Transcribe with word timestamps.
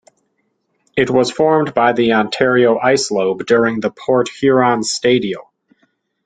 It 0.97 1.11
was 1.11 1.29
formed 1.31 1.75
by 1.75 1.93
the 1.93 2.13
Ontario 2.13 2.75
ice 2.79 3.11
lobe 3.11 3.45
during 3.45 3.81
the 3.81 3.91
Port 3.91 4.29
Huron 4.29 4.79
Stadial. 4.81 5.49